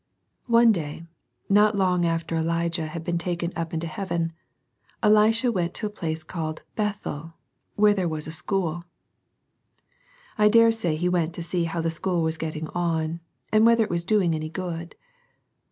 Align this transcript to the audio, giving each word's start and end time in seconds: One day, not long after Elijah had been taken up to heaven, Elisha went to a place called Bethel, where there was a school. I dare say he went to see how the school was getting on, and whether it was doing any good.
One 0.47 0.71
day, 0.71 1.05
not 1.47 1.75
long 1.77 2.07
after 2.07 2.35
Elijah 2.35 2.87
had 2.87 3.03
been 3.03 3.19
taken 3.19 3.53
up 3.55 3.69
to 3.69 3.85
heaven, 3.85 4.33
Elisha 5.03 5.51
went 5.51 5.75
to 5.75 5.85
a 5.85 5.91
place 5.91 6.23
called 6.23 6.63
Bethel, 6.75 7.35
where 7.75 7.93
there 7.93 8.09
was 8.09 8.25
a 8.25 8.31
school. 8.31 8.83
I 10.39 10.49
dare 10.49 10.71
say 10.71 10.95
he 10.95 11.07
went 11.07 11.35
to 11.35 11.43
see 11.43 11.65
how 11.65 11.81
the 11.81 11.91
school 11.91 12.23
was 12.23 12.37
getting 12.37 12.67
on, 12.69 13.19
and 13.51 13.63
whether 13.63 13.83
it 13.83 13.91
was 13.91 14.03
doing 14.03 14.33
any 14.33 14.49
good. 14.49 14.95